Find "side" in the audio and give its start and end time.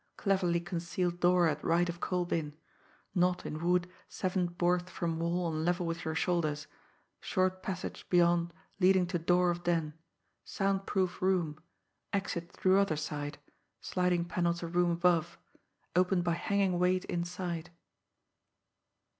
12.97-13.37